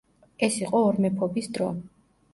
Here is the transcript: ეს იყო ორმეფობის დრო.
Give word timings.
ეს 0.47 0.57
იყო 0.61 0.81
ორმეფობის 0.87 1.51
დრო. 1.59 1.71